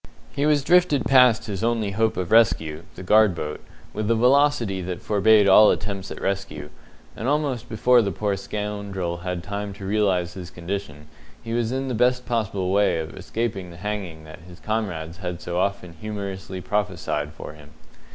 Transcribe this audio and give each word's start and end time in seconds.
He 0.33 0.47
was 0.47 0.63
drifted 0.63 1.05
past 1.05 1.45
his 1.45 1.63
only 1.63 1.91
hope 1.91 2.17
of 2.17 2.31
rescue 2.31 2.85
the 2.95 3.03
guard 3.03 3.35
boat 3.35 3.61
with 3.93 4.09
a 4.09 4.15
velocity 4.15 4.81
that 4.81 4.99
forbade 4.99 5.47
all 5.47 5.69
attempts 5.69 6.09
at 6.09 6.19
rescue, 6.19 6.71
and 7.15 7.27
almost 7.27 7.69
before 7.69 8.01
the 8.01 8.11
poor 8.11 8.35
scoundrel 8.35 9.17
had 9.17 9.43
time 9.43 9.73
to 9.73 9.85
realize 9.85 10.33
his 10.33 10.49
condition, 10.49 11.07
he 11.43 11.53
was 11.53 11.71
in 11.71 11.87
the 11.87 11.93
best 11.93 12.25
possible 12.25 12.71
way 12.71 12.97
of 12.97 13.15
escaping 13.15 13.69
the 13.69 13.77
hanging 13.77 14.23
that 14.23 14.39
his 14.39 14.59
comrades 14.59 15.17
had 15.17 15.39
so 15.39 15.59
often 15.59 15.93
humorously 15.93 16.61
prophesied 16.61 17.31
for 17.31 17.53
him. 17.53 17.69